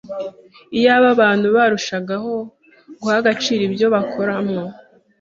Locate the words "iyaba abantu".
0.77-1.47